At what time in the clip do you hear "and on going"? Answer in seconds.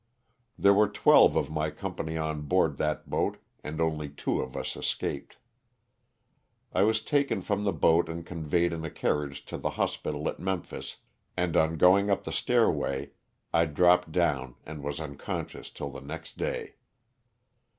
11.37-12.09